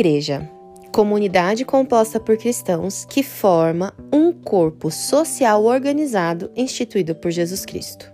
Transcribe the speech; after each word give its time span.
igreja, 0.00 0.50
comunidade 0.90 1.62
composta 1.62 2.18
por 2.18 2.38
cristãos 2.38 3.04
que 3.04 3.22
forma 3.22 3.92
um 4.10 4.32
corpo 4.32 4.90
social 4.90 5.62
organizado 5.62 6.50
instituído 6.56 7.14
por 7.14 7.30
Jesus 7.30 7.66
Cristo. 7.66 8.10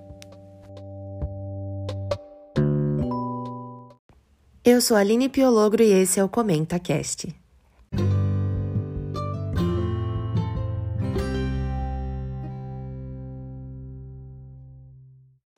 Eu 4.65 4.81
sou 4.81 4.97
Aline 4.97 5.29
Piologro 5.29 5.81
e 5.81 5.93
esse 5.93 6.19
é 6.19 6.25
o 6.25 6.29
Comenta 6.29 6.77
Cast. 6.81 7.33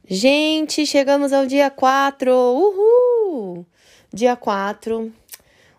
Gente, 0.07 0.85
chegamos 0.85 1.33
ao 1.33 1.47
dia 1.47 1.70
4. 1.70 2.30
Uhul! 2.30 3.66
Dia 4.12 4.37
4. 4.37 5.10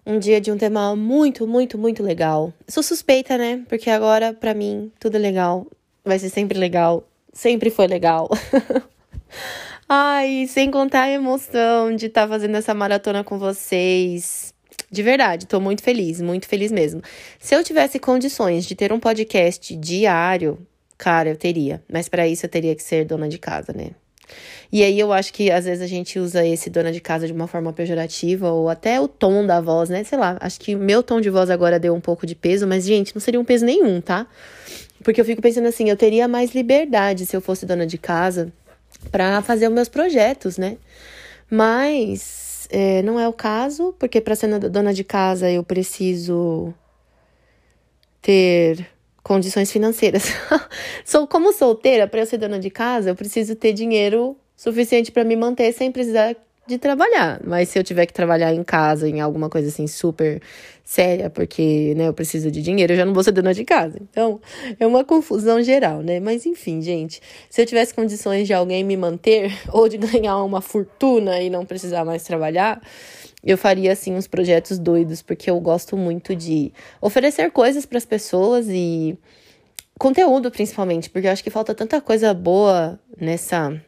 Um 0.09 0.17
dia 0.17 0.41
de 0.41 0.51
um 0.51 0.57
tema 0.57 0.95
muito, 0.95 1.45
muito, 1.45 1.77
muito 1.77 2.01
legal. 2.01 2.51
Sou 2.67 2.81
suspeita, 2.81 3.37
né? 3.37 3.61
Porque 3.69 3.91
agora, 3.91 4.33
para 4.33 4.55
mim, 4.55 4.91
tudo 4.99 5.17
é 5.17 5.19
legal. 5.19 5.67
Vai 6.03 6.17
ser 6.17 6.29
sempre 6.29 6.57
legal. 6.57 7.07
Sempre 7.31 7.69
foi 7.69 7.85
legal. 7.85 8.27
Ai, 9.87 10.47
sem 10.49 10.71
contar 10.71 11.03
a 11.03 11.11
emoção 11.11 11.95
de 11.95 12.07
estar 12.07 12.23
tá 12.23 12.27
fazendo 12.27 12.57
essa 12.57 12.73
maratona 12.73 13.23
com 13.23 13.37
vocês. 13.37 14.51
De 14.89 15.03
verdade, 15.03 15.45
tô 15.45 15.59
muito 15.59 15.83
feliz, 15.83 16.19
muito 16.19 16.47
feliz 16.47 16.71
mesmo. 16.71 17.03
Se 17.37 17.53
eu 17.53 17.63
tivesse 17.63 17.99
condições 17.99 18.65
de 18.65 18.73
ter 18.73 18.91
um 18.91 18.99
podcast 18.99 19.75
diário, 19.75 20.57
cara, 20.97 21.29
eu 21.29 21.35
teria. 21.35 21.83
Mas 21.87 22.09
para 22.09 22.27
isso 22.27 22.47
eu 22.47 22.49
teria 22.49 22.75
que 22.75 22.81
ser 22.81 23.05
dona 23.05 23.29
de 23.29 23.37
casa, 23.37 23.71
né? 23.73 23.91
E 24.71 24.83
aí 24.83 24.99
eu 24.99 25.11
acho 25.11 25.33
que 25.33 25.49
às 25.49 25.65
vezes 25.65 25.81
a 25.81 25.87
gente 25.87 26.19
usa 26.19 26.45
esse 26.45 26.69
dona 26.69 26.91
de 26.91 26.99
casa 26.99 27.25
de 27.25 27.33
uma 27.33 27.47
forma 27.47 27.73
pejorativa 27.73 28.51
ou 28.51 28.69
até 28.69 28.99
o 29.01 29.07
tom 29.07 29.45
da 29.45 29.59
voz, 29.59 29.89
né? 29.89 30.03
Sei 30.03 30.17
lá, 30.17 30.37
acho 30.39 30.59
que 30.59 30.75
meu 30.75 31.01
tom 31.01 31.19
de 31.19 31.29
voz 31.29 31.49
agora 31.49 31.79
deu 31.79 31.93
um 31.95 32.01
pouco 32.01 32.25
de 32.25 32.35
peso, 32.35 32.67
mas 32.67 32.85
gente, 32.85 33.15
não 33.15 33.19
seria 33.19 33.39
um 33.39 33.45
peso 33.45 33.65
nenhum, 33.65 33.99
tá? 33.99 34.27
Porque 35.03 35.19
eu 35.19 35.25
fico 35.25 35.41
pensando 35.41 35.67
assim, 35.67 35.89
eu 35.89 35.97
teria 35.97 36.27
mais 36.27 36.53
liberdade 36.53 37.25
se 37.25 37.35
eu 37.35 37.41
fosse 37.41 37.65
dona 37.65 37.87
de 37.87 37.97
casa 37.97 38.51
para 39.11 39.41
fazer 39.41 39.67
os 39.67 39.73
meus 39.73 39.89
projetos, 39.89 40.57
né? 40.57 40.77
Mas 41.49 42.67
é, 42.69 43.01
não 43.01 43.19
é 43.19 43.27
o 43.27 43.33
caso, 43.33 43.95
porque 43.97 44.21
para 44.21 44.35
ser 44.35 44.59
dona 44.69 44.93
de 44.93 45.03
casa 45.03 45.49
eu 45.49 45.63
preciso 45.63 46.73
ter 48.21 48.85
condições 49.23 49.71
financeiras. 49.71 50.23
Sou 51.05 51.27
como 51.27 51.53
solteira, 51.53 52.07
para 52.07 52.21
eu 52.21 52.25
ser 52.25 52.37
dona 52.37 52.59
de 52.59 52.69
casa, 52.69 53.09
eu 53.09 53.15
preciso 53.15 53.55
ter 53.55 53.73
dinheiro 53.73 54.35
suficiente 54.55 55.11
para 55.11 55.23
me 55.23 55.35
manter 55.35 55.71
sem 55.73 55.91
precisar 55.91 56.35
de 56.69 56.77
trabalhar. 56.77 57.41
Mas 57.43 57.69
se 57.69 57.79
eu 57.79 57.83
tiver 57.83 58.05
que 58.05 58.13
trabalhar 58.13 58.53
em 58.53 58.63
casa, 58.63 59.09
em 59.09 59.19
alguma 59.19 59.49
coisa 59.49 59.67
assim 59.67 59.87
super 59.87 60.41
séria, 60.83 61.29
porque 61.29 61.93
né, 61.97 62.07
eu 62.07 62.13
preciso 62.13 62.49
de 62.49 62.61
dinheiro, 62.61 62.93
eu 62.93 62.97
já 62.97 63.05
não 63.05 63.13
vou 63.13 63.23
ser 63.23 63.31
dona 63.31 63.53
de 63.53 63.65
casa. 63.65 63.99
Então, 64.09 64.39
é 64.79 64.87
uma 64.87 65.03
confusão 65.03 65.61
geral, 65.61 66.01
né? 66.01 66.19
Mas 66.19 66.45
enfim, 66.45 66.81
gente, 66.81 67.21
se 67.49 67.61
eu 67.61 67.65
tivesse 67.65 67.93
condições 67.93 68.47
de 68.47 68.53
alguém 68.53 68.83
me 68.83 68.95
manter 68.95 69.51
ou 69.73 69.89
de 69.89 69.97
ganhar 69.97 70.37
uma 70.43 70.61
fortuna 70.61 71.41
e 71.41 71.49
não 71.49 71.65
precisar 71.65 72.05
mais 72.05 72.23
trabalhar, 72.23 72.81
eu 73.43 73.57
faria 73.57 73.93
assim 73.93 74.15
uns 74.15 74.27
projetos 74.27 74.77
doidos, 74.77 75.21
porque 75.21 75.49
eu 75.49 75.59
gosto 75.59 75.95
muito 75.95 76.35
de 76.35 76.73
oferecer 77.01 77.51
coisas 77.51 77.85
para 77.85 77.97
as 77.97 78.05
pessoas 78.05 78.67
e 78.69 79.17
conteúdo 79.97 80.51
principalmente, 80.51 81.09
porque 81.09 81.27
eu 81.27 81.31
acho 81.31 81.43
que 81.43 81.49
falta 81.49 81.73
tanta 81.73 82.01
coisa 82.01 82.33
boa 82.33 82.99
nessa 83.19 83.81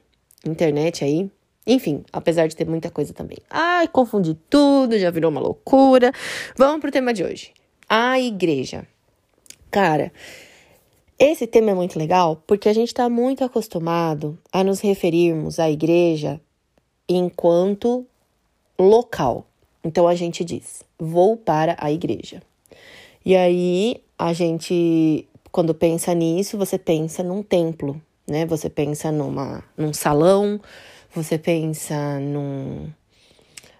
internet 0.45 1.03
aí. 1.03 1.29
Enfim, 1.65 2.03
apesar 2.11 2.47
de 2.47 2.55
ter 2.55 2.67
muita 2.67 2.89
coisa 2.89 3.13
também. 3.13 3.37
Ai, 3.49 3.87
confundi 3.87 4.35
tudo, 4.49 4.97
já 4.97 5.11
virou 5.11 5.29
uma 5.29 5.39
loucura. 5.39 6.11
Vamos 6.57 6.81
pro 6.81 6.91
tema 6.91 7.13
de 7.13 7.23
hoje. 7.23 7.53
A 7.87 8.19
igreja. 8.19 8.87
Cara, 9.69 10.11
esse 11.19 11.45
tema 11.45 11.71
é 11.71 11.73
muito 11.75 11.99
legal 11.99 12.43
porque 12.47 12.67
a 12.67 12.73
gente 12.73 12.87
está 12.87 13.07
muito 13.07 13.43
acostumado 13.43 14.39
a 14.51 14.63
nos 14.63 14.79
referirmos 14.79 15.59
à 15.59 15.69
igreja 15.69 16.41
enquanto 17.07 18.07
local. 18.79 19.45
Então 19.83 20.07
a 20.07 20.15
gente 20.15 20.43
diz: 20.43 20.83
vou 20.99 21.35
para 21.37 21.75
a 21.79 21.91
igreja. 21.91 22.41
E 23.25 23.35
aí 23.35 24.01
a 24.17 24.33
gente, 24.33 25.27
quando 25.51 25.73
pensa 25.73 26.13
nisso, 26.13 26.57
você 26.57 26.77
pensa 26.77 27.23
num 27.23 27.43
templo, 27.43 28.01
né? 28.27 28.45
Você 28.45 28.69
pensa 28.69 29.11
numa, 29.11 29.63
num 29.77 29.93
salão, 29.93 30.59
você 31.13 31.37
pensa 31.37 32.19
num, 32.19 32.89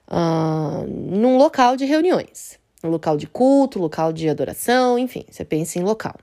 uh, 0.08 0.86
num 0.88 1.38
local 1.38 1.76
de 1.76 1.86
reuniões, 1.86 2.60
um 2.84 2.90
local 2.90 3.18
de 3.18 3.28
culto, 3.28 3.80
local 3.80 4.12
de 4.12 4.28
adoração, 4.30 5.00
enfim, 5.00 5.24
você 5.30 5.46
pensa 5.46 5.80
em 5.80 5.84
local. 5.84 6.16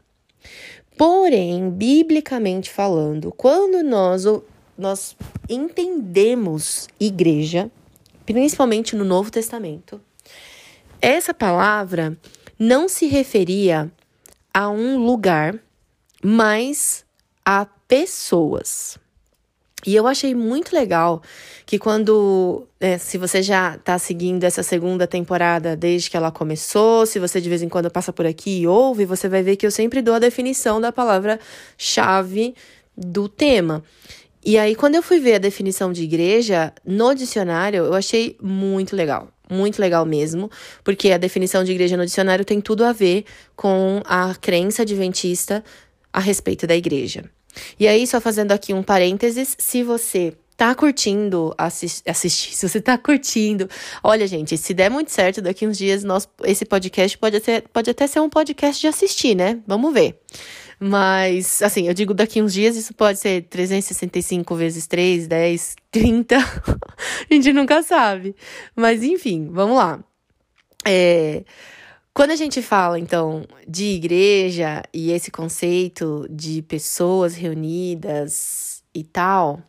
Porém, 0.97 1.71
biblicamente 1.71 2.71
falando, 2.71 3.33
quando 3.37 3.85
nós, 3.85 4.25
nós 4.77 5.17
entendemos 5.49 6.89
igreja, 6.99 7.71
principalmente 8.29 8.95
no 8.95 9.07
Novo 9.07 9.31
Testamento, 9.31 9.99
essa 11.01 11.33
palavra 11.33 12.15
não 12.59 12.87
se 12.87 13.07
referia 13.07 13.91
a 14.53 14.69
um 14.69 14.99
lugar, 14.99 15.59
mas 16.23 17.07
a 17.43 17.65
pessoas. 17.65 18.99
E 19.87 19.97
eu 19.97 20.07
achei 20.07 20.35
muito 20.35 20.75
legal 20.75 21.23
que 21.65 21.79
quando, 21.79 22.67
é, 22.79 22.99
se 22.99 23.17
você 23.17 23.43
já 23.43 23.77
está 23.77 23.99
seguindo 23.99 24.45
essa 24.45 24.63
segunda 24.63 25.07
temporada 25.07 25.75
desde 25.75 26.11
que 26.11 26.17
ela 26.17 26.31
começou, 26.31 27.07
se 27.07 27.19
você 27.19 27.41
de 27.41 27.49
vez 27.49 27.63
em 27.63 27.69
quando 27.71 27.91
passa 27.91 28.13
por 28.13 28.27
aqui 28.27 28.61
e 28.61 28.67
ouve, 28.67 29.07
você 29.07 29.27
vai 29.27 29.43
ver 29.43 29.57
que 29.57 29.65
eu 29.65 29.71
sempre 29.71 30.03
dou 30.03 30.13
a 30.13 30.19
definição 30.19 30.83
da 30.83 30.93
palavra-chave 30.93 32.55
do 32.95 33.27
tema. 33.27 33.83
E 34.49 34.57
aí, 34.57 34.75
quando 34.75 34.95
eu 34.95 35.03
fui 35.03 35.21
ver 35.21 35.35
a 35.35 35.39
definição 35.39 35.93
de 35.93 36.03
igreja 36.03 36.73
no 36.83 37.15
dicionário, 37.15 37.85
eu 37.85 37.93
achei 37.93 38.35
muito 38.43 38.97
legal. 38.97 39.29
Muito 39.51 39.79
legal 39.79 40.07
mesmo, 40.07 40.51
porque 40.83 41.13
a 41.13 41.19
definição 41.19 41.63
de 41.63 41.71
igreja 41.71 41.99
no 41.99 42.07
dicionário 42.07 42.47
tem 42.47 42.59
tudo 42.59 42.83
a 42.83 42.91
ver 42.91 43.27
com 43.55 44.01
a 44.07 44.35
crença 44.35 44.81
adventista 44.81 45.63
a 46.11 46.19
respeito 46.19 46.67
da 46.67 46.75
igreja. 46.75 47.27
E 47.79 47.87
aí, 47.87 48.07
só 48.07 48.23
fazendo 48.23 48.53
aqui 48.53 48.73
um 48.73 48.83
parênteses, 48.83 49.55
se 49.59 49.83
você 49.83 50.33
tá 50.57 50.75
curtindo 50.75 51.55
assist, 51.59 52.03
assistir, 52.09 52.55
se 52.57 52.67
você 52.67 52.81
tá 52.81 52.97
curtindo, 52.97 53.69
olha, 54.03 54.27
gente, 54.27 54.57
se 54.57 54.73
der 54.73 54.91
muito 54.91 55.11
certo, 55.11 55.43
daqui 55.43 55.67
uns 55.67 55.77
dias 55.77 56.03
nosso, 56.03 56.27
esse 56.43 56.65
podcast 56.65 57.19
pode 57.19 57.37
até, 57.37 57.61
pode 57.61 57.91
até 57.91 58.07
ser 58.07 58.21
um 58.21 58.31
podcast 58.31 58.81
de 58.81 58.87
assistir, 58.87 59.35
né? 59.35 59.61
Vamos 59.67 59.93
ver. 59.93 60.19
Mas, 60.81 61.61
assim, 61.61 61.89
eu 61.89 61.95
digo 61.95 62.15
daqui 62.15 62.41
uns 62.41 62.53
dias, 62.53 62.77
isso 62.77 62.95
pode 62.95 63.19
ser 63.19 63.43
365 63.49 64.55
vezes 64.55 64.87
3, 64.87 65.27
10, 65.27 65.77
30. 65.91 66.37
a 66.37 67.35
gente 67.35 67.53
nunca 67.53 67.83
sabe. 67.83 68.37
Mas, 68.77 69.03
enfim, 69.03 69.49
vamos 69.51 69.77
lá. 69.77 70.03
É, 70.87 71.43
quando 72.15 72.31
a 72.31 72.37
gente 72.37 72.63
fala, 72.63 72.99
então, 72.99 73.45
de 73.67 73.87
igreja 73.87 74.83
e 74.93 75.11
esse 75.11 75.31
conceito 75.31 76.27
de 76.31 76.63
pessoas 76.63 77.35
reunidas 77.35 78.83
e 78.95 79.03
tal, 79.03 79.61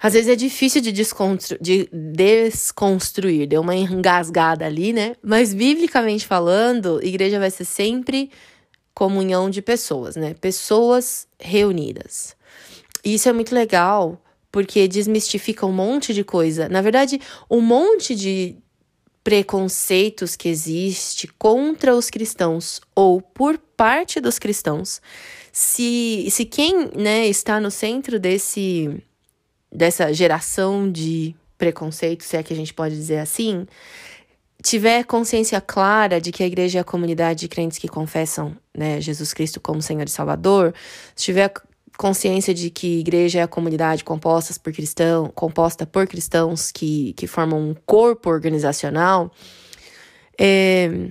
às 0.00 0.12
vezes 0.12 0.28
é 0.28 0.36
difícil 0.36 0.80
de, 0.80 0.92
desconstru 0.92 1.58
de 1.60 1.88
desconstruir. 1.92 3.48
Deu 3.48 3.60
uma 3.60 3.74
engasgada 3.74 4.64
ali, 4.64 4.92
né? 4.92 5.16
Mas, 5.22 5.52
biblicamente 5.52 6.26
falando, 6.26 7.00
igreja 7.02 7.38
vai 7.38 7.50
ser 7.50 7.64
sempre 7.64 8.30
comunhão 8.94 9.48
de 9.48 9.62
pessoas, 9.62 10.16
né? 10.16 10.34
Pessoas 10.34 11.26
reunidas. 11.38 12.36
Isso 13.04 13.28
é 13.28 13.32
muito 13.32 13.54
legal 13.54 14.20
porque 14.50 14.86
desmistifica 14.86 15.64
um 15.64 15.72
monte 15.72 16.12
de 16.12 16.22
coisa. 16.22 16.68
Na 16.68 16.82
verdade, 16.82 17.20
um 17.50 17.60
monte 17.60 18.14
de 18.14 18.54
preconceitos 19.24 20.36
que 20.36 20.48
existe 20.48 21.26
contra 21.38 21.94
os 21.94 22.10
cristãos 22.10 22.80
ou 22.94 23.20
por 23.20 23.56
parte 23.76 24.20
dos 24.20 24.38
cristãos. 24.38 25.00
Se, 25.50 26.28
se 26.30 26.44
quem 26.44 26.90
né, 26.94 27.26
está 27.26 27.60
no 27.60 27.70
centro 27.70 28.18
desse, 28.18 29.02
dessa 29.70 30.12
geração 30.12 30.90
de 30.90 31.34
preconceito, 31.56 32.24
se 32.24 32.36
é 32.36 32.42
que 32.42 32.52
a 32.52 32.56
gente 32.56 32.74
pode 32.74 32.94
dizer 32.94 33.18
assim, 33.18 33.66
tiver 34.62 35.04
consciência 35.04 35.60
clara 35.60 36.20
de 36.20 36.30
que 36.30 36.42
a 36.42 36.46
igreja 36.46 36.78
é 36.78 36.82
a 36.82 36.84
comunidade 36.84 37.40
de 37.40 37.48
crentes 37.48 37.78
que 37.78 37.88
confessam 37.88 38.56
né, 38.76 39.00
Jesus 39.00 39.34
Cristo 39.34 39.60
como 39.60 39.82
Senhor 39.82 40.06
e 40.06 40.10
Salvador, 40.10 40.74
se 41.14 41.24
tiver 41.24 41.52
consciência 41.98 42.54
de 42.54 42.70
que 42.70 42.98
a 42.98 43.00
igreja 43.00 43.38
é 43.40 43.42
a 43.42 43.48
comunidade 43.48 44.04
composta 44.04 44.54
por, 44.60 44.72
cristão, 44.72 45.30
composta 45.34 45.84
por 45.84 46.06
cristãos 46.06 46.70
que, 46.70 47.12
que 47.14 47.26
formam 47.26 47.70
um 47.70 47.74
corpo 47.86 48.30
organizacional, 48.30 49.30
é, 50.38 51.10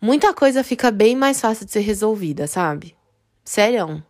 muita 0.00 0.32
coisa 0.32 0.64
fica 0.64 0.90
bem 0.90 1.14
mais 1.14 1.40
fácil 1.40 1.66
de 1.66 1.72
ser 1.72 1.80
resolvida, 1.80 2.46
sabe? 2.46 2.94
Sério. 3.44 4.02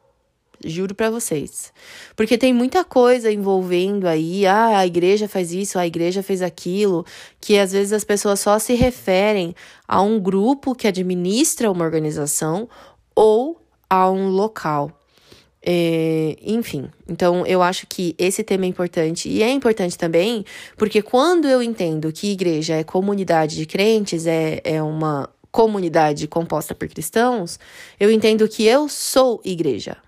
Juro 0.64 0.94
para 0.94 1.10
vocês. 1.10 1.72
Porque 2.14 2.36
tem 2.36 2.52
muita 2.52 2.84
coisa 2.84 3.32
envolvendo 3.32 4.06
aí, 4.06 4.46
ah, 4.46 4.78
a 4.78 4.86
igreja 4.86 5.26
faz 5.26 5.52
isso, 5.52 5.78
a 5.78 5.86
igreja 5.86 6.22
fez 6.22 6.42
aquilo, 6.42 7.04
que 7.40 7.58
às 7.58 7.72
vezes 7.72 7.92
as 7.92 8.04
pessoas 8.04 8.40
só 8.40 8.58
se 8.58 8.74
referem 8.74 9.54
a 9.88 10.02
um 10.02 10.20
grupo 10.20 10.74
que 10.74 10.86
administra 10.86 11.70
uma 11.70 11.84
organização 11.84 12.68
ou 13.14 13.60
a 13.88 14.10
um 14.10 14.28
local. 14.28 14.92
É, 15.62 16.38
enfim, 16.42 16.88
então 17.06 17.44
eu 17.44 17.60
acho 17.60 17.86
que 17.86 18.14
esse 18.18 18.42
tema 18.42 18.64
é 18.64 18.68
importante 18.68 19.28
e 19.28 19.42
é 19.42 19.50
importante 19.50 19.96
também 19.98 20.42
porque 20.74 21.02
quando 21.02 21.46
eu 21.46 21.62
entendo 21.62 22.10
que 22.10 22.32
igreja 22.32 22.76
é 22.76 22.82
comunidade 22.82 23.56
de 23.56 23.66
crentes, 23.66 24.26
é, 24.26 24.62
é 24.64 24.82
uma 24.82 25.28
comunidade 25.52 26.26
composta 26.26 26.74
por 26.74 26.88
cristãos, 26.88 27.58
eu 27.98 28.10
entendo 28.10 28.48
que 28.48 28.64
eu 28.64 28.88
sou 28.88 29.40
igreja, 29.44 29.98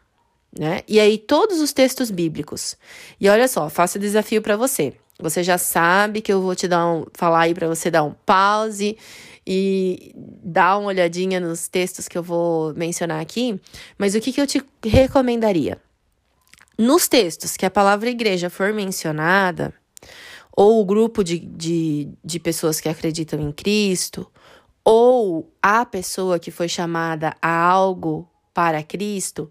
né? 0.59 0.83
E 0.87 1.01
aí 1.01 1.19
todos 1.19 1.61
os 1.61 1.73
textos 1.73 2.11
bíblicos. 2.11 2.77
E 3.21 3.29
olha 3.29 3.49
só, 3.49 3.69
faço 3.69 3.99
o 3.99 4.01
desafio 4.01 4.43
para 4.43 4.57
você. 4.57 4.95
Você 5.19 5.43
já 5.43 5.57
sabe 5.57 6.21
que 6.21 6.33
eu 6.33 6.43
vou 6.43 6.55
te 6.55 6.67
dar 6.67 6.87
um 6.87 7.07
falar 7.15 7.43
aí 7.43 7.55
para 7.55 7.69
você 7.69 7.91
dar 7.91 8.03
um 8.03 8.15
pause 8.27 8.97
e 9.47 10.13
dar 10.17 10.79
uma 10.79 10.89
olhadinha 10.89 11.39
nos 11.39 11.69
textos 11.69 12.09
que 12.09 12.17
eu 12.17 12.23
vou 12.23 12.75
mencionar 12.75 13.21
aqui, 13.21 13.61
mas 13.99 14.15
o 14.15 14.21
que, 14.21 14.33
que 14.33 14.41
eu 14.41 14.47
te 14.47 14.63
recomendaria? 14.85 15.81
Nos 16.79 17.09
textos 17.09 17.57
que 17.57 17.67
a 17.67 17.71
palavra 17.71 18.11
igreja 18.11 18.49
for 18.49 18.73
mencionada, 18.73 19.75
ou 20.57 20.81
o 20.81 20.85
grupo 20.85 21.25
de, 21.25 21.39
de, 21.39 22.09
de 22.25 22.39
pessoas 22.39 22.81
que 22.81 22.89
acreditam 22.89 23.41
em 23.41 23.53
Cristo, 23.53 24.31
ou 24.85 25.53
a 25.63 25.85
pessoa 25.85 26.39
que 26.39 26.51
foi 26.51 26.69
chamada 26.69 27.35
a 27.41 27.51
algo 27.51 28.29
para 28.53 28.83
Cristo, 28.83 29.51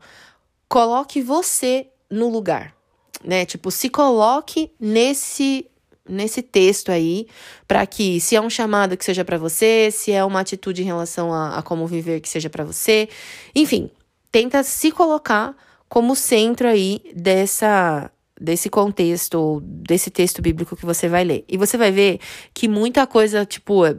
coloque 0.72 1.22
você 1.22 1.88
no 2.10 2.30
lugar, 2.30 2.74
né? 3.22 3.44
Tipo, 3.44 3.70
se 3.70 3.90
coloque 3.90 4.72
nesse 4.80 5.68
nesse 6.08 6.42
texto 6.42 6.92
aí, 6.92 7.28
para 7.68 7.86
que 7.86 8.20
se 8.22 8.36
é 8.36 8.42
um 8.42 8.50
chamado 8.50 8.98
que 8.98 9.04
seja 9.06 9.24
para 9.24 9.38
você, 9.38 9.90
se 9.92 10.12
é 10.12 10.24
uma 10.24 10.40
atitude 10.40 10.82
em 10.82 10.86
relação 10.86 11.32
a, 11.32 11.58
a 11.58 11.62
como 11.62 11.86
viver 11.86 12.22
que 12.22 12.28
seja 12.28 12.50
para 12.50 12.64
você, 12.64 13.08
enfim, 13.54 13.90
tenta 14.32 14.64
se 14.64 14.92
colocar 14.92 15.56
como 15.90 16.16
centro 16.16 16.68
aí 16.68 17.02
dessa 17.14 18.10
desse 18.40 18.70
contexto, 18.70 19.62
desse 19.64 20.10
texto 20.10 20.42
bíblico 20.42 20.76
que 20.76 20.86
você 20.86 21.08
vai 21.08 21.24
ler. 21.24 21.44
E 21.50 21.58
você 21.58 21.78
vai 21.78 21.92
ver 21.92 22.20
que 22.54 22.68
muita 22.68 23.06
coisa, 23.06 23.46
tipo, 23.46 23.86
é 23.86 23.96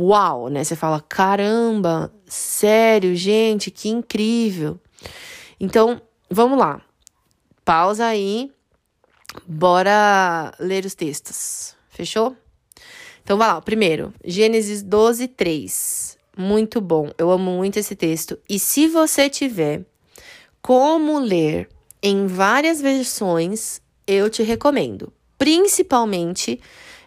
uau, 0.00 0.48
né? 0.48 0.64
Você 0.64 0.76
fala, 0.76 1.00
caramba, 1.00 2.10
sério, 2.26 3.14
gente, 3.14 3.70
que 3.70 3.90
incrível. 3.90 4.80
Então, 5.60 6.00
vamos 6.32 6.58
lá. 6.58 6.80
Pausa 7.64 8.06
aí. 8.06 8.50
Bora 9.46 10.52
ler 10.58 10.84
os 10.84 10.94
textos. 10.94 11.74
Fechou? 11.88 12.36
Então, 13.22 13.38
vai 13.38 13.48
lá. 13.48 13.60
Primeiro, 13.60 14.12
Gênesis 14.24 14.82
12, 14.82 15.28
3. 15.28 16.18
Muito 16.36 16.80
bom. 16.80 17.10
Eu 17.16 17.30
amo 17.30 17.52
muito 17.52 17.78
esse 17.78 17.94
texto. 17.94 18.38
E 18.48 18.58
se 18.58 18.88
você 18.88 19.28
tiver 19.28 19.84
como 20.60 21.18
ler 21.18 21.68
em 22.02 22.26
várias 22.26 22.80
versões, 22.80 23.80
eu 24.06 24.28
te 24.28 24.42
recomendo. 24.42 25.12
Principalmente 25.38 26.60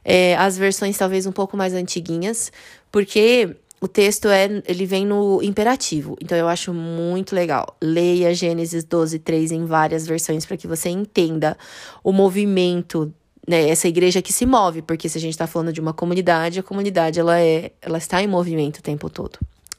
é, 0.03 0.35
as 0.35 0.57
versões 0.57 0.97
talvez 0.97 1.25
um 1.25 1.31
pouco 1.31 1.57
mais 1.57 1.73
antiguinhas, 1.73 2.51
porque 2.91 3.55
o 3.85 3.87
texto 3.87 4.27
é, 4.29 4.63
ele 4.65 4.83
vem 4.83 5.05
no 5.05 5.41
imperativo. 5.43 6.17
Então 6.19 6.35
eu 6.35 6.47
acho 6.47 6.73
muito 6.73 7.35
legal. 7.35 7.77
Leia 7.79 8.33
Gênesis 8.33 8.83
12, 8.83 9.19
3 9.19 9.51
em 9.51 9.65
várias 9.65 10.07
versões 10.07 10.43
para 10.43 10.57
que 10.57 10.67
você 10.67 10.89
entenda 10.89 11.55
o 12.03 12.11
movimento 12.11 13.13
né, 13.47 13.69
essa 13.69 13.87
igreja 13.87 14.23
que 14.23 14.33
se 14.33 14.43
move, 14.43 14.81
porque 14.81 15.07
se 15.07 15.19
a 15.19 15.21
gente 15.21 15.33
está 15.33 15.45
falando 15.45 15.71
de 15.71 15.79
uma 15.79 15.93
comunidade, 15.93 16.59
a 16.59 16.63
comunidade 16.63 17.19
ela 17.19 17.39
é, 17.39 17.73
ela 17.79 17.99
está 17.99 18.23
em 18.23 18.27
movimento 18.27 18.79
o 18.79 18.81
tempo 18.81 19.07
todo. 19.07 19.37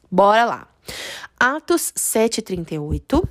Bora 0.09 0.45
lá. 0.45 0.69
Atos 1.39 1.93
7:38, 1.97 3.29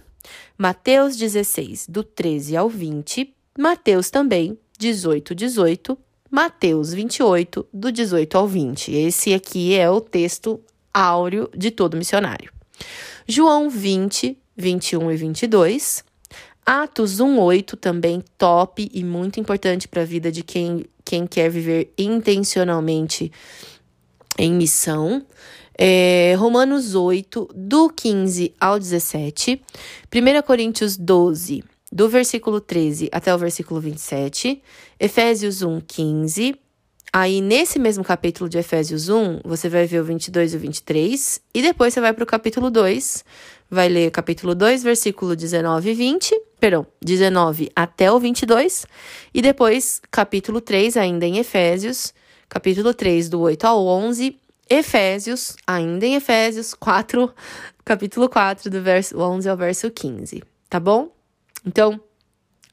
Mateus 0.57 1.16
16 1.16 1.88
do 1.88 2.04
13 2.04 2.57
ao 2.57 2.68
20, 2.68 3.33
Mateus 3.57 4.10
também, 4.10 4.60
18, 4.77 5.33
18, 5.33 5.98
Mateus 6.36 6.94
28, 6.94 7.66
do 7.72 7.90
18 7.90 8.38
ao 8.38 8.46
20. 8.46 8.92
Esse 8.92 9.34
aqui 9.34 9.74
é 9.74 9.90
o 9.90 10.02
texto 10.02 10.60
áureo 10.94 11.50
de 11.56 11.72
todo 11.72 11.96
missionário. 11.96 12.52
João 13.26 13.70
20, 13.70 14.38
21 14.54 15.12
e 15.14 15.16
22. 15.16 16.04
Atos 16.66 17.22
1, 17.22 17.40
8, 17.40 17.78
também 17.78 18.22
top 18.38 18.92
e 18.94 19.02
muito 19.02 19.40
importante 19.40 19.88
para 19.88 20.02
a 20.02 20.06
vida 20.06 20.30
de 20.30 20.44
quem, 20.44 20.84
quem 21.06 21.26
quer 21.26 21.50
viver 21.50 21.94
intencionalmente 21.98 23.32
em 24.38 24.54
missão. 24.54 25.26
É, 25.78 26.36
Romanos 26.38 26.96
8, 26.96 27.50
do 27.56 27.90
15 27.90 28.54
ao 28.60 28.78
17. 28.78 29.62
1 30.14 30.42
Coríntios 30.42 30.98
12, 30.98 31.64
do 31.95 32.09
versículo 32.09 32.59
13 32.59 33.07
até 33.09 33.33
o 33.33 33.38
versículo 33.38 33.80
27, 33.80 34.62
Efésios 35.00 35.62
1, 35.62 35.80
15. 35.80 36.59
Aí, 37.13 37.39
nesse 37.39 37.80
mesmo 37.80 38.03
capítulo 38.03 38.50
de 38.50 38.57
Efésios 38.57 39.07
1, 39.07 39.39
você 39.45 39.69
vai 39.69 39.86
ver 39.86 40.01
o 40.01 40.03
22 40.03 40.53
e 40.53 40.57
o 40.57 40.59
23, 40.59 41.42
e 41.53 41.62
depois 41.62 41.94
você 41.94 42.01
vai 42.01 42.12
para 42.12 42.25
o 42.25 42.27
capítulo 42.27 42.69
2, 42.69 43.24
vai 43.71 43.88
ler 43.88 44.12
capítulo 44.12 44.53
2, 44.53 44.83
versículo 44.83 45.38
19 45.38 45.92
e 45.92 45.94
20, 45.94 46.38
perdão, 46.59 46.86
19 47.01 47.71
até 47.74 48.12
o 48.12 48.19
22, 48.19 48.86
e 49.33 49.41
depois 49.41 50.01
capítulo 50.12 50.59
3, 50.59 50.98
ainda 50.98 51.25
em 51.25 51.38
Efésios, 51.38 52.13
capítulo 52.50 52.94
3, 52.94 53.30
do 53.30 53.39
8 53.39 53.63
ao 53.63 53.88
11, 53.88 54.38
Efésios, 54.69 55.56
ainda 55.65 56.06
em 56.06 56.15
Efésios 56.15 56.74
4, 56.74 57.33
capítulo 57.86 58.27
4, 58.27 58.69
do 58.69 58.81
verso 58.81 59.18
11 59.18 59.48
ao 59.48 59.56
verso 59.56 59.89
15, 59.89 60.44
tá 60.69 60.77
bom? 60.77 61.14
Então, 61.65 62.00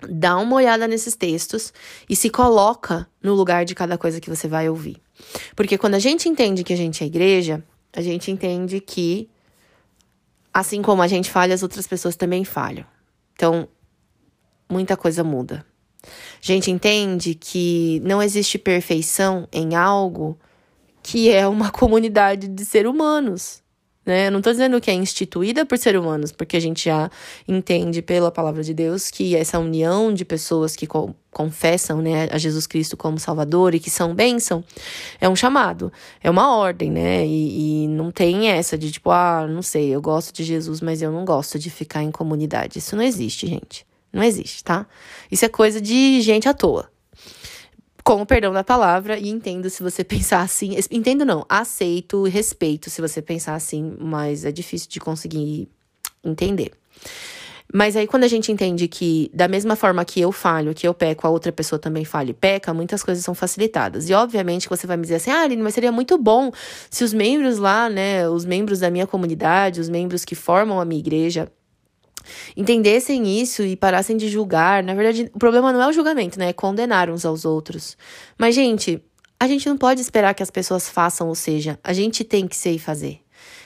dá 0.09 0.37
uma 0.37 0.57
olhada 0.57 0.87
nesses 0.87 1.15
textos 1.15 1.73
e 2.09 2.17
se 2.17 2.29
coloca 2.29 3.09
no 3.23 3.35
lugar 3.35 3.65
de 3.65 3.75
cada 3.75 3.97
coisa 3.97 4.21
que 4.21 4.29
você 4.29 4.49
vai 4.49 4.69
ouvir. 4.69 5.01
Porque 5.55 5.79
quando 5.79 5.95
a 5.95 5.99
gente 5.99 6.29
entende 6.29 6.65
que 6.65 6.73
a 6.73 6.77
gente 6.77 7.03
é 7.03 7.07
igreja, 7.07 7.63
a 7.93 8.03
gente 8.03 8.31
entende 8.31 8.81
que 8.81 9.29
assim 10.53 10.83
como 10.83 11.03
a 11.03 11.09
gente 11.09 11.31
falha, 11.31 11.55
as 11.55 11.63
outras 11.63 11.87
pessoas 11.87 12.17
também 12.17 12.45
falham. 12.45 12.85
Então, 13.35 13.69
muita 14.69 14.97
coisa 14.97 15.25
muda. 15.25 15.65
A 16.05 16.45
gente 16.45 16.71
entende 16.71 17.35
que 17.35 18.01
não 18.05 18.23
existe 18.23 18.59
perfeição 18.59 19.49
em 19.53 19.75
algo 19.75 20.39
que 21.03 21.31
é 21.31 21.47
uma 21.47 21.71
comunidade 21.73 22.49
de 22.49 22.65
seres 22.65 22.91
humanos. 22.91 23.63
Né? 24.05 24.27
Eu 24.27 24.33
não 24.33 24.39
estou 24.39 24.53
dizendo 24.53 24.81
que 24.81 24.91
é 24.91 24.95
instituída 24.95 25.65
por 25.65 25.79
seres 25.79 26.01
humanos, 26.01 26.33
porque 26.33 26.57
a 26.57 26.61
gente 26.61 26.87
já 26.87 27.11
entende 27.47 28.03
pela 28.03 28.31
palavra 28.31 28.63
de 28.63 28.75
Deus 28.75 29.11
que 29.11 29.37
essa 29.37 29.59
união 29.59 30.13
de 30.13 30.25
pessoas 30.25 30.75
que 30.75 30.87
co 30.87 31.15
confessam 31.31 32.03
né, 32.03 32.29
a 32.31 32.37
Jesus 32.37 32.67
Cristo 32.67 32.95
como 32.95 33.19
Salvador 33.19 33.75
e 33.75 33.81
que 33.81 33.89
são 33.89 34.15
bênção 34.15 34.63
é 35.19 35.27
um 35.27 35.35
chamado, 35.35 35.91
é 36.23 36.29
uma 36.29 36.55
ordem, 36.55 36.91
né? 36.91 37.27
E, 37.27 37.85
e 37.85 37.89
não 37.89 38.11
tem 38.11 38.49
essa 38.49 38.77
de 38.77 38.91
tipo, 38.91 39.11
ah, 39.11 39.47
não 39.49 39.63
sei, 39.63 39.89
eu 39.89 40.03
gosto 40.03 40.35
de 40.35 40.45
Jesus, 40.45 40.83
mas 40.83 41.01
eu 41.01 41.11
não 41.11 41.25
gosto 41.25 41.59
de 41.59 41.71
ficar 41.71 42.03
em 42.03 42.11
comunidade. 42.11 42.79
Isso 42.81 42.95
não 42.95 43.03
existe, 43.03 43.47
gente. 43.47 43.87
Não 44.13 44.23
existe, 44.23 44.63
tá? 44.63 44.87
Isso 45.31 45.43
é 45.47 45.49
coisa 45.49 45.81
de 45.81 46.21
gente 46.21 46.47
à 46.47 46.53
toa 46.53 46.93
com 48.05 48.23
o 48.23 48.27
perdão 48.27 48.53
da 48.53 48.65
palavra 48.65 49.19
e 49.19 49.29
entendo 49.29 49.71
se 49.71 49.83
você 49.83 50.03
pensar 50.05 50.41
assim. 50.41 50.77
Entendo 50.91 51.25
não, 51.25 51.45
aceito 51.49 52.25
respeito 52.25 52.91
se 52.91 53.01
você 53.01 53.23
pensar 53.23 53.55
assim, 53.55 53.97
mas 53.99 54.45
é 54.45 54.53
difícil 54.53 54.89
de 54.89 55.01
conseguir 55.01 55.69
entender. 56.25 56.73
Mas 57.75 57.97
aí, 57.97 58.07
quando 58.07 58.25
a 58.25 58.29
gente 58.29 58.53
entende 58.53 58.87
que, 58.87 59.31
da 59.33 59.49
mesma 59.49 59.75
forma 59.75 60.05
que 60.05 60.21
eu 60.21 60.31
falho, 60.31 60.75
que 60.75 60.87
eu 60.87 60.93
peco, 60.93 61.27
a 61.27 61.31
outra 61.31 61.51
pessoa 61.51 61.79
também 61.79 62.05
falha 62.05 62.31
e 62.31 62.35
peca, 62.35 62.75
muitas 62.75 63.03
coisas 63.03 63.25
são 63.25 63.35
facilitadas. 63.35 64.11
E, 64.11 64.13
obviamente, 64.13 64.69
você 64.69 64.87
vai 64.87 64.99
me 64.99 65.05
dizer 65.05 65.15
assim, 65.15 65.31
ah, 65.31 65.41
Aline, 65.41 65.63
mas 65.63 65.73
seria 65.73 65.91
muito 65.91 66.19
bom 66.19 66.53
se 66.91 67.03
os 67.03 67.15
membros 67.15 67.57
lá, 67.57 67.89
né, 67.89 68.29
os 68.29 68.45
membros 68.45 68.81
da 68.81 68.91
minha 68.91 69.07
comunidade, 69.07 69.81
os 69.81 69.89
membros 69.89 70.23
que 70.23 70.35
formam 70.35 70.81
a 70.81 70.85
minha 70.85 71.01
igreja, 71.01 71.51
entendessem 72.57 73.41
isso 73.41 73.63
e 73.63 73.77
parassem 73.77 74.17
de 74.17 74.29
julgar. 74.29 74.83
Na 74.83 74.95
verdade, 74.95 75.31
o 75.35 75.39
problema 75.39 75.73
não 75.73 75.83
é 75.83 75.89
o 75.89 75.93
julgamento, 75.93 76.39
né? 76.39 76.49
É 76.49 76.53
condenar 76.53 77.11
uns 77.11 77.25
aos 77.25 77.45
outros. 77.45 77.97
Mas, 78.39 78.55
gente, 78.55 79.03
a 79.39 79.47
gente 79.47 79.69
não 79.69 79.77
pode 79.77 80.01
esperar 80.01 80.35
que 80.35 80.43
as 80.43 80.51
pessoas 80.51 80.89
façam, 80.89 81.29
ou 81.29 81.35
seja, 81.35 81.79
a 81.83 81.93
gente 81.93 82.23
tem 82.23 82.47
que 82.47 82.57
ser 82.57 82.73
e 82.73 82.79
fazer. 82.79 83.21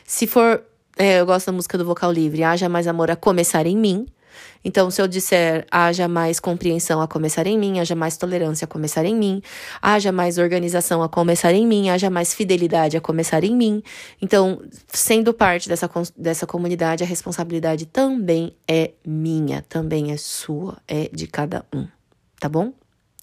Se 0.05 0.27
for. 0.27 0.63
É, 0.99 1.21
eu 1.21 1.27
gosto 1.27 1.47
da 1.47 1.53
música 1.53 1.77
do 1.77 1.85
Vocal 1.85 2.11
Livre, 2.11 2.43
haja 2.43 2.71
mais 2.71 2.87
amor 2.87 3.11
a 3.11 3.17
começar 3.17 3.67
em 3.67 3.77
mim. 3.77 4.07
Então, 4.65 4.91
se 4.91 5.01
eu 5.01 5.07
disser 5.07 5.67
haja 5.71 6.09
mais 6.09 6.41
compreensão 6.41 7.01
a 7.01 7.09
começar 7.09 7.47
em 7.47 7.59
mim, 7.59 7.79
haja 7.79 7.95
mais 7.95 8.17
tolerância 8.17 8.65
a 8.65 8.69
começar 8.69 9.05
em 9.05 9.15
mim, 9.15 9.43
haja 9.81 10.11
mais 10.11 10.39
organização 10.39 11.03
a 11.03 11.09
começar 11.09 11.53
em 11.53 11.67
mim, 11.67 11.89
haja 11.89 12.11
mais 12.11 12.35
fidelidade 12.35 12.97
a 12.97 13.01
começar 13.01 13.45
em 13.45 13.55
mim. 13.55 13.83
Então, 14.21 14.61
sendo 14.89 15.33
parte 15.33 15.69
dessa, 15.69 15.91
dessa 16.17 16.47
comunidade, 16.47 17.05
a 17.05 17.07
responsabilidade 17.07 17.87
também 17.87 18.57
é 18.67 18.93
minha, 19.07 19.65
também 19.69 20.13
é 20.13 20.17
sua, 20.17 20.79
é 20.87 21.09
de 21.13 21.27
cada 21.27 21.65
um. 21.75 21.87
Tá 22.41 22.49
bom? 22.49 22.73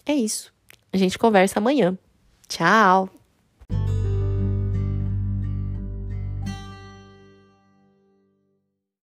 É 0.05 0.13
isso. 0.13 0.51
A 0.91 0.97
gente 0.97 1.17
conversa 1.17 1.59
amanhã. 1.59 1.97
Tchau! 2.47 3.22